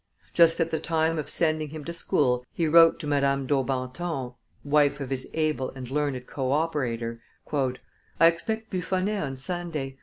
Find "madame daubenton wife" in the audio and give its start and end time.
3.05-4.99